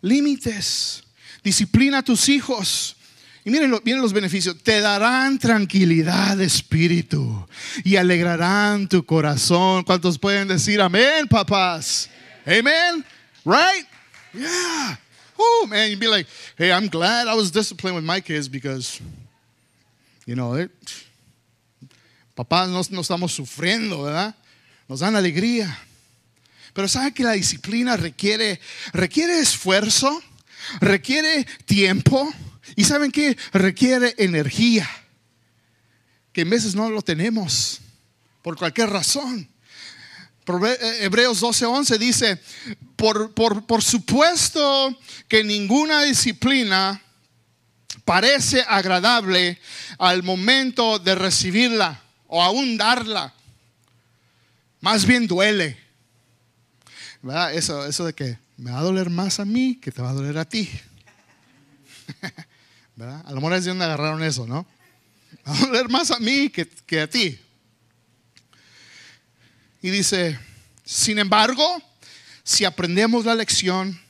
[0.00, 1.02] límites,
[1.42, 2.96] disciplina a tus hijos
[3.44, 4.56] y miren, los beneficios.
[4.62, 7.46] Te darán tranquilidad de espíritu
[7.84, 9.82] y alegrarán tu corazón.
[9.82, 12.08] ¿Cuántos pueden decir amén, papás?
[12.46, 13.04] Amen.
[13.44, 13.86] Right?
[14.32, 14.98] Yeah.
[15.36, 19.00] Oh, man, you'd be like, hey, I'm glad I was disciplined with my kids because,
[20.26, 20.70] you know, it,
[22.34, 24.34] papás no, estamos sufriendo, ¿verdad?
[24.88, 25.78] Nos dan alegría.
[26.72, 28.60] Pero ¿sabe que la disciplina requiere,
[28.92, 30.22] requiere esfuerzo?
[30.80, 32.32] Requiere tiempo
[32.76, 34.88] y saben que requiere energía,
[36.32, 37.80] que en veces no lo tenemos,
[38.42, 39.48] por cualquier razón.
[40.46, 42.40] Eh, Hebreos 12:11 dice,
[42.96, 47.00] por, por, supuesto que ninguna disciplina
[48.04, 49.58] parece agradable
[49.98, 53.32] al momento de recibirla o aún darla.
[54.80, 55.78] Más bien duele.
[57.52, 60.14] Eso, eso de que me va a doler más a mí que te va a
[60.14, 60.68] doler a ti.
[63.00, 64.64] A lo mejor es de donde agarraron eso, ¿no?
[65.48, 67.36] Va a doler más a mí que, que a ti.
[69.80, 70.38] Y dice,
[70.84, 71.82] sin embargo,
[72.44, 74.00] si aprendemos la lección,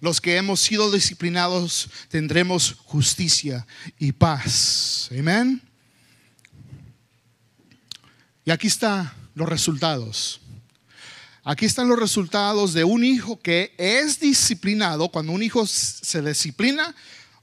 [0.00, 3.66] los que hemos sido disciplinados tendremos justicia
[3.98, 5.08] y paz.
[5.18, 5.60] Amén.
[8.44, 10.40] Y aquí están los resultados.
[11.44, 15.08] Aquí están los resultados de un hijo que es disciplinado.
[15.08, 16.94] Cuando un hijo se disciplina,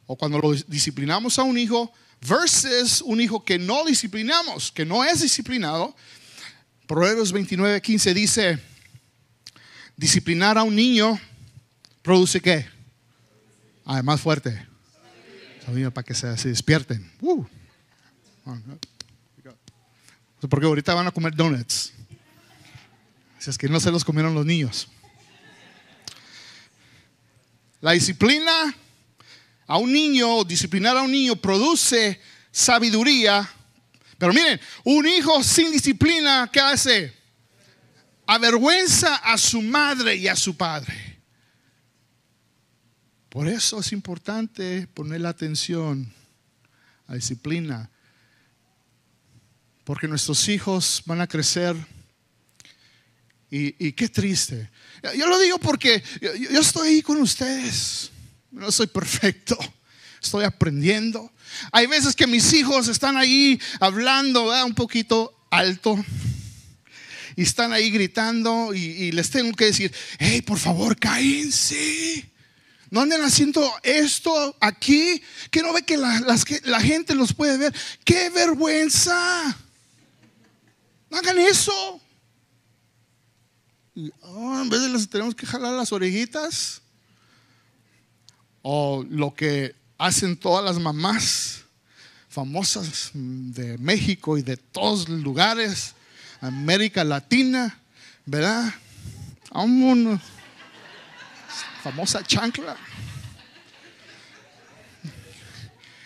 [0.07, 1.91] o cuando lo disciplinamos a un hijo
[2.21, 5.95] versus un hijo que no disciplinamos, que no es disciplinado.
[6.87, 8.59] Proverbios 29, 15 dice,
[9.97, 11.19] disciplinar a un niño
[12.05, 12.67] produce qué?
[13.83, 14.65] Además fuerte.
[15.91, 17.11] Para que se, despierten.
[17.19, 17.43] Uh.
[20.47, 21.91] Porque ahorita van a comer donuts.
[23.39, 24.87] Si es que no se los comieron los niños.
[27.81, 28.75] La disciplina
[29.65, 33.49] a un niño, disciplinar a un niño produce sabiduría.
[34.19, 37.15] Pero miren, un hijo sin disciplina, ¿qué hace?
[38.27, 41.04] Avergüenza a su madre y a su padre.
[43.35, 46.09] Por eso es importante poner la atención
[47.05, 47.91] a disciplina.
[49.83, 51.75] Porque nuestros hijos van a crecer.
[53.51, 54.69] Y, qué triste.
[55.17, 56.01] Yo lo digo porque
[56.49, 58.09] yo estoy ahí con ustedes.
[58.51, 59.57] No soy perfecto.
[60.23, 61.29] Estoy aprendiendo.
[61.73, 66.01] Hay veces que mis hijos están ahí hablando un poquito alto.
[67.35, 72.33] Y están ahí gritando y, les tengo que decir, hey, por favor, cállense.
[72.89, 75.21] No anden haciendo esto aquí.
[75.51, 77.75] Que no ve que la, gente los puede ver.
[78.03, 79.57] ¡Qué vergüenza!
[81.09, 82.01] No hagan eso.
[84.21, 86.81] Oh, en vez de les tenemos que jalar las orejitas
[88.61, 91.65] o lo que hacen todas las mamás
[92.27, 95.93] famosas de México y de todos los lugares,
[96.41, 97.79] América Latina,
[98.25, 98.73] ¿verdad?
[99.51, 100.19] Aún
[101.85, 102.75] famosa chancla.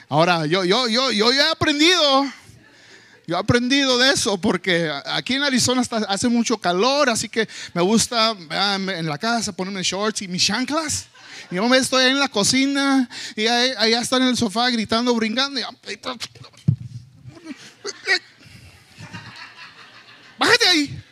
[0.10, 2.26] Ahora, yo, yo, yo, yo he aprendido,
[3.26, 7.82] yo he aprendido de eso porque aquí en Arizona hace mucho calor, así que me
[7.82, 11.08] gusta en la casa ponerme shorts y mis chanclas.
[11.50, 15.62] Yo me estoy en la cocina y allá están en el sofá gritando, brincando.
[20.38, 21.04] Bájate ahí.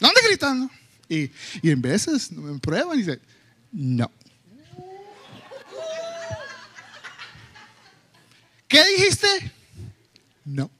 [0.00, 0.75] ¿Dónde gritando?
[1.08, 1.30] Y,
[1.62, 3.20] y en veces me prueban y dicen,
[3.72, 4.10] no.
[8.68, 9.52] ¿Qué dijiste?
[10.44, 10.70] No.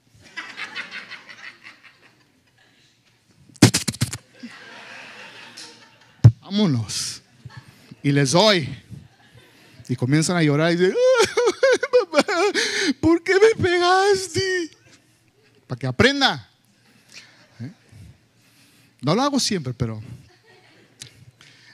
[6.41, 7.23] Vámonos
[8.03, 8.69] y les doy.
[9.89, 10.95] Y comienzan a llorar y dicen,
[13.01, 14.71] ¿por qué me pegaste?
[15.67, 16.51] Para que aprenda.
[19.07, 20.03] No lo hago siempre, pero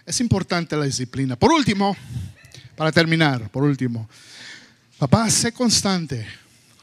[0.05, 1.35] es importante la disciplina.
[1.35, 1.97] Por último,
[2.77, 4.07] para terminar, por último,
[4.99, 6.27] papá, sé constante,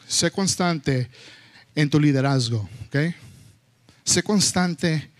[0.08, 1.08] sé constante
[1.76, 3.14] en tu liderazgo, ¿ok?
[4.04, 5.12] Sé constante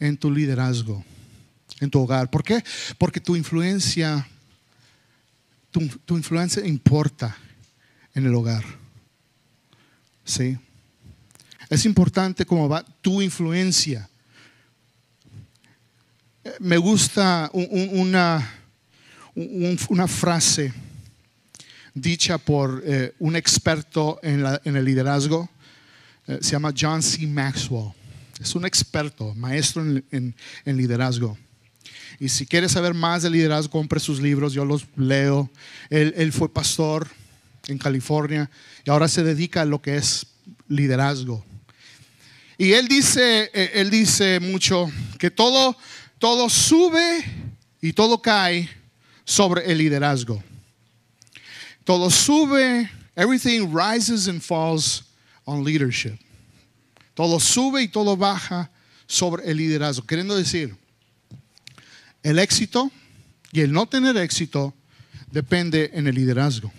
[0.00, 1.04] en tu liderazgo,
[1.78, 2.28] en tu hogar.
[2.28, 2.64] ¿Por qué?
[2.98, 4.26] Porque tu influencia,
[5.70, 7.36] tu, tu influencia importa
[8.14, 8.64] en el hogar.
[10.24, 10.58] ¿Sí?
[11.70, 14.08] Es importante cómo va tu influencia.
[16.60, 18.50] Me gusta una,
[19.34, 20.72] una frase
[21.94, 25.48] dicha por eh, un experto en, el liderazgo.
[26.26, 27.26] Eh, se llama John C.
[27.26, 27.92] Maxwell.
[28.40, 30.34] Es un experto, maestro en,
[30.64, 31.38] liderazgo.
[32.18, 35.50] Y si quieres saber más de liderazgo, compre sus libros, yo los leo.
[35.90, 37.08] Él, él, fue pastor
[37.68, 38.50] en California
[38.84, 40.26] y ahora se dedica a lo que es
[40.68, 41.44] liderazgo.
[42.58, 45.76] Y él dice, eh, él dice mucho que todo,
[46.22, 47.24] todo sube
[47.80, 48.68] y todo cae
[49.24, 50.40] sobre el liderazgo.
[51.82, 55.02] Todo sube, everything rises and falls
[55.44, 56.16] on leadership.
[57.14, 58.70] Todo sube y todo baja
[59.08, 60.06] sobre el liderazgo.
[60.06, 60.76] Queriendo decir,
[62.22, 62.92] el éxito
[63.50, 64.72] y el no tener éxito
[65.32, 66.70] depende en el liderazgo.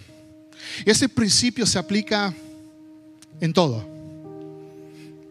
[0.86, 2.34] Y ese principio se aplica
[3.42, 3.86] en todo.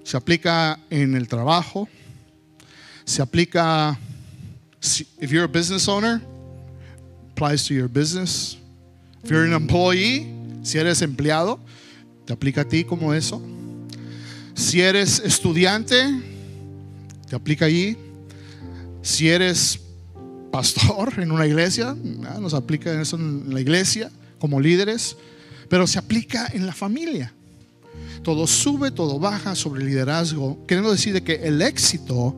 [0.05, 1.89] Se aplica en el trabajo,
[3.05, 3.99] se aplica
[5.21, 6.21] if you're a business owner,
[7.33, 8.57] applies to your business.
[9.23, 11.61] If you're an employee, si eres empleado,
[12.27, 13.41] te aplica a ti como eso.
[14.55, 15.97] Si eres estudiante,
[17.29, 17.97] te aplica allí.
[19.03, 19.81] Si eres
[20.51, 21.97] pastor en una iglesia,
[22.41, 25.17] nos aplica eso en la iglesia como líderes,
[25.69, 27.33] pero se aplica en la familia.
[28.23, 32.37] Todo sube, todo baja sobre el liderazgo, queriendo decir de que el éxito,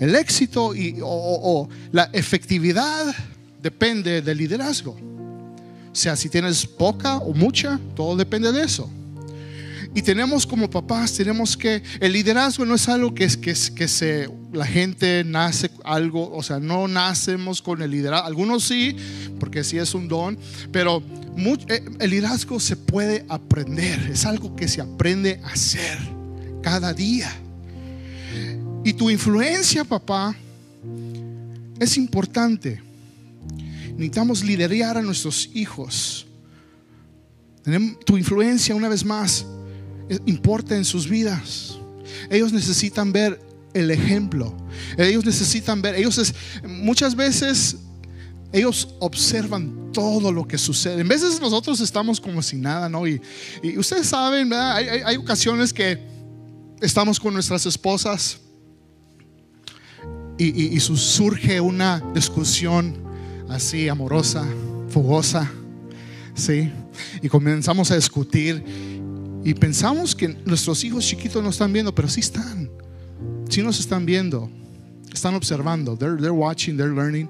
[0.00, 3.14] el éxito y, o la efectividad
[3.62, 4.92] depende del liderazgo.
[4.92, 8.90] O sea, si tienes poca o mucha, todo depende de eso.
[9.94, 13.88] Y tenemos como papás, tenemos que, el liderazgo no es algo que, es, que, que
[13.88, 18.26] se, la gente nace algo, o sea, no nacemos con el liderazgo.
[18.26, 18.96] Algunos sí,
[19.40, 20.38] porque sí es un don,
[20.70, 21.02] pero
[21.68, 25.98] eh, el liderazgo se puede aprender, es algo que se aprende a hacer
[26.62, 27.32] cada día.
[28.84, 30.34] Y tu influencia, papá,
[31.78, 32.80] es importante.
[33.92, 36.26] Necesitamos liderar a nuestros hijos.
[38.04, 39.44] Tu influencia, una vez más,
[40.26, 41.78] importa en sus vidas.
[42.30, 43.40] Ellos necesitan ver
[43.74, 44.56] el ejemplo.
[44.96, 47.76] Ellos necesitan ver, ellos muchas veces
[48.52, 51.00] ellos observan todo lo que sucede.
[51.00, 53.06] En veces nosotros estamos como si nada, ¿no?
[53.06, 53.20] Y,
[53.76, 55.98] ustedes saben, Hay, ocasiones que
[56.80, 58.38] estamos con nuestras esposas
[60.38, 62.94] y, surge una discusión
[63.48, 64.46] así amorosa,
[64.88, 65.50] fogosa,
[66.34, 66.70] ¿sí?
[67.22, 68.62] Y comenzamos a discutir
[69.44, 72.70] y pensamos que nuestros hijos chiquitos no están viendo, pero sí están.
[73.48, 74.50] Sí nos están viendo.
[75.12, 75.96] Están observando.
[75.96, 77.28] They're, watching, they're learning.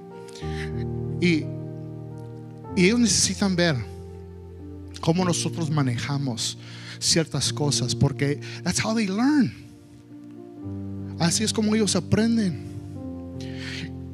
[1.21, 1.45] Y
[2.77, 3.77] ellos necesitan ver
[5.01, 6.59] cómo nosotros manejamos
[6.99, 9.53] ciertas cosas, porque that's how they learn.
[11.19, 12.68] Así es como ellos aprenden.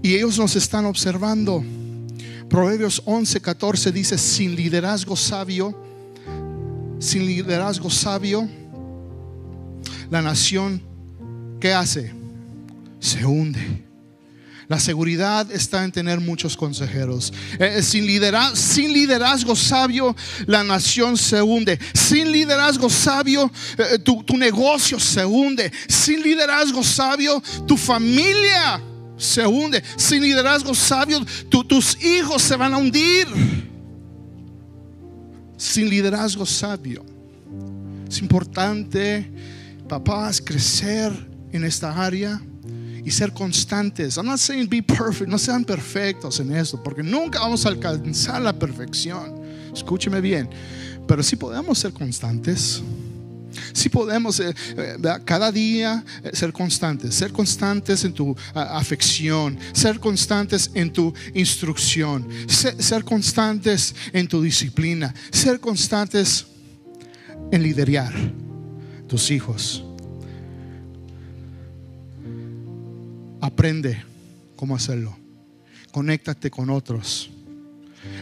[0.04, 1.64] Y ellos nos están observando.
[2.50, 5.74] Proverbios 11, 14 dice, sin liderazgo sabio,
[6.98, 8.46] sin liderazgo sabio,
[10.10, 10.82] la nación,
[11.58, 12.12] ¿qué hace?
[13.00, 13.82] Se hunde.
[14.68, 17.32] La seguridad está en tener muchos consejeros.
[17.58, 20.14] Eh, eh, sin, liderazgo, sin, liderazgo, sabio,
[20.44, 21.78] la nación se hunde.
[21.94, 25.72] Sin liderazgo sabio, eh, tu, negocio se hunde.
[25.88, 28.82] Sin liderazgo sabio, tu familia
[29.16, 29.82] se hunde.
[29.96, 33.26] Sin liderazgo sabio, tus hijos se van a hundir
[35.56, 37.04] sin liderazgo sabio.
[38.08, 39.30] Es importante,
[39.88, 41.12] papás, crecer
[41.52, 42.40] en esta área
[43.04, 44.16] y ser constantes.
[44.16, 48.42] I'm not saying be perfect, no sean perfectos en esto, porque nunca vamos a alcanzar
[48.42, 49.42] la perfección.
[49.72, 50.48] Escúcheme bien,
[51.06, 52.82] pero sí podemos ser constantes.
[53.72, 60.00] Si podemos eh, eh, cada día eh, ser constantes, ser constantes en tu afección, ser
[60.00, 66.46] constantes en tu instrucción, ser, constantes en tu disciplina, ser constantes
[67.50, 68.12] en liderar
[69.08, 69.84] tus hijos.
[73.40, 74.02] Aprende
[74.56, 75.16] cómo hacerlo.
[75.92, 77.30] Conéctate con otros.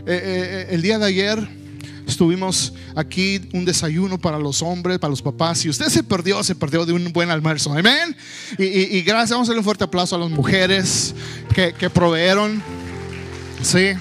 [0.07, 1.62] el día de ayer
[2.07, 5.59] Estuvimos aquí un desayuno para los hombres, para los papás.
[5.59, 7.73] Si usted se perdió, se perdió de un buen almuerzo.
[7.73, 8.17] Amén.
[8.59, 11.15] Y, gracias, vamos a darle un fuerte aplauso a las mujeres
[11.55, 12.63] que, que proveyeron.
[13.63, 13.93] Sí.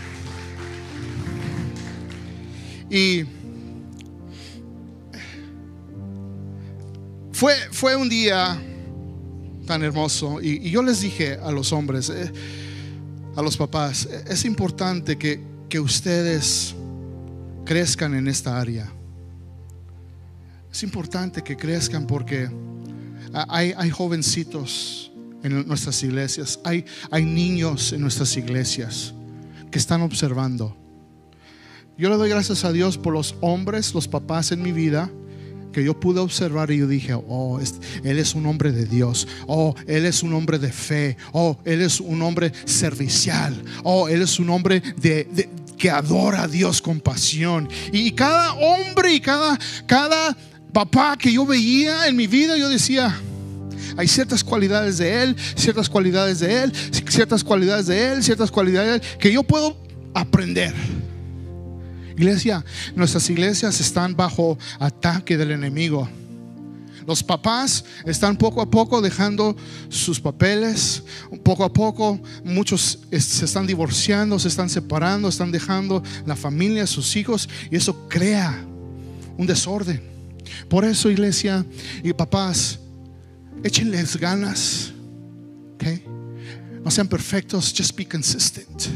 [2.89, 3.24] Y
[7.32, 8.62] fue, fue un día
[9.66, 10.41] tan hermoso.
[10.41, 12.32] Y, yo les dije a los hombres, eh,
[13.36, 15.39] a los papás, es importante que,
[15.70, 16.76] que ustedes
[17.66, 18.91] crezcan en esta área.
[20.72, 22.49] Es importante que crezcan porque
[23.34, 25.12] hay, hay jovencitos
[25.43, 29.14] en nuestras iglesias, hay, hay niños en nuestras iglesias
[29.70, 30.78] que están observando.
[31.97, 35.12] Yo le doy gracias a Dios por los hombres, los papás en mi vida
[35.72, 37.59] que yo pude observar y yo dije, oh,
[38.03, 41.82] Él es un hombre de Dios, oh, Él es un hombre de fe, oh, Él
[41.82, 45.49] es un hombre servicial, oh, Él es un hombre de,
[45.82, 47.67] que adora a Dios con pasión.
[47.91, 49.57] Y cada hombre y cada,
[49.88, 50.38] cada
[50.71, 53.19] papá que yo veía en mi vida, yo decía,
[53.97, 56.73] hay ciertas cualidades de Él, ciertas cualidades de Él,
[57.09, 59.75] ciertas cualidades de Él, ciertas cualidades que yo puedo
[60.13, 60.71] aprender.
[62.15, 62.63] Iglesia,
[62.95, 66.07] nuestras iglesias están bajo ataque del enemigo.
[67.06, 69.56] Los papás están poco a poco dejando
[69.89, 71.04] sus papeles,
[71.43, 77.16] poco a poco muchos se están divorciando, se están separando, están dejando la familia, sus
[77.16, 78.66] hijos, y eso crea
[79.38, 80.02] un desorden.
[80.70, 81.66] Por eso, iglesia
[82.04, 82.80] y papás,
[83.64, 84.91] échenles ganas,
[85.76, 86.04] okay?
[86.84, 88.88] no sean perfectos, just be consistent.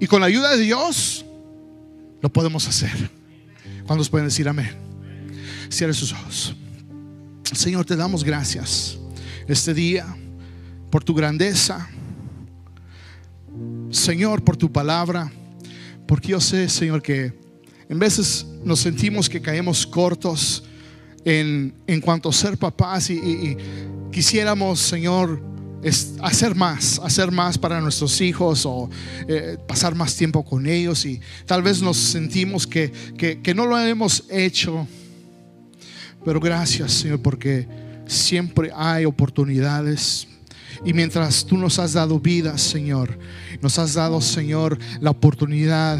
[0.00, 1.24] Y con la ayuda de Dios,
[2.20, 3.10] lo podemos hacer.
[3.86, 4.83] ¿Cuántos pueden decir amén?
[5.68, 6.54] Cierre sus ojos.
[7.52, 8.98] Señor, te damos gracias
[9.46, 10.06] este día
[10.90, 11.88] por tu grandeza.
[13.90, 15.30] Señor, por tu palabra.
[16.06, 17.32] Porque yo sé, Señor, que
[17.88, 20.64] en veces nos sentimos que caemos cortos
[21.24, 23.56] en, en cuanto a ser papás y,
[24.12, 25.42] quisiéramos, Señor,
[26.22, 28.88] hacer más, hacer más para nuestros hijos o
[29.28, 33.78] eh, pasar más tiempo con ellos y tal vez nos sentimos que, que, no lo
[33.78, 34.86] hemos hecho.
[36.24, 37.66] Pero gracias Señor porque
[38.06, 40.28] siempre hay oportunidades.
[40.84, 43.18] Y mientras tú nos has dado vida, Señor,
[43.62, 45.98] nos has dado, Señor, la oportunidad.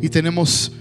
[0.00, 0.72] Y tenemos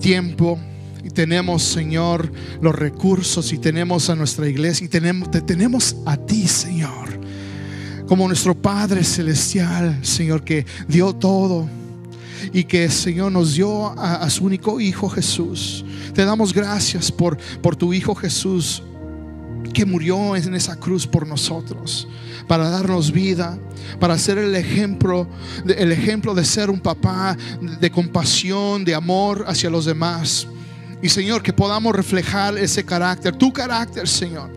[0.00, 0.58] tiempo
[1.04, 6.16] y tenemos, Señor, los recursos y tenemos a nuestra iglesia y tenemos, te tenemos a
[6.16, 7.20] ti, Señor.
[8.06, 11.68] Como nuestro Padre Celestial, Señor, que dio todo
[12.52, 15.84] y que Señor nos dio a, su único Hijo Jesús.
[16.14, 18.82] Te damos gracias por, por tu Hijo Jesús
[19.72, 22.08] que murió en esa cruz por nosotros,
[22.46, 23.58] para darnos vida,
[24.00, 25.28] para ser el ejemplo,
[25.66, 27.36] el ejemplo de ser un papá
[27.80, 30.46] de compasión, de amor hacia los demás.
[31.02, 34.50] Y Señor, que podamos reflejar ese carácter, tu carácter, Señor,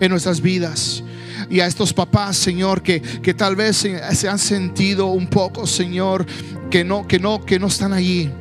[0.00, 1.02] en nuestras vidas
[1.50, 6.26] y a estos papás, Señor, que, que tal vez se, han sentido un poco, Señor,
[6.72, 8.32] que no, que no, que no están allí.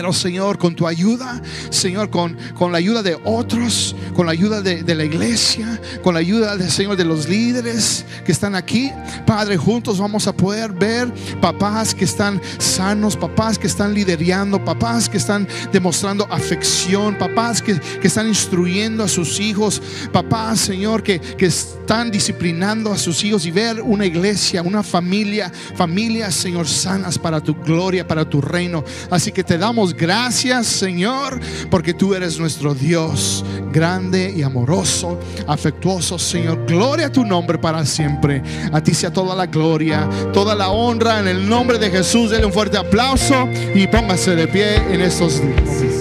[0.00, 4.62] Pero Señor, con tu ayuda, Señor, con, con la ayuda de otros, con la ayuda
[4.62, 8.90] de, la iglesia, con la ayuda del Señor de los líderes que están aquí,
[9.26, 15.06] Padre, juntos vamos a poder ver papás que están sanos, papás que están liderando, papás
[15.06, 19.82] que están demostrando afección, papás que, están instruyendo a sus hijos,
[20.14, 25.52] papás, Señor, que, que están disciplinando a sus hijos y ver una iglesia, una familia,
[25.74, 28.82] familias, Señor, sanas para tu gloria, para tu reino.
[29.10, 29.58] Así que te
[29.94, 36.66] gracias, Señor, porque tú eres nuestro Dios grande y amoroso, afectuoso, Señor.
[36.66, 38.42] Gloria a tu nombre para siempre.
[38.72, 42.30] A ti sea toda la gloria, toda la honra en el nombre de Jesús.
[42.30, 45.99] Dele un fuerte aplauso y póngase de pie en estos días.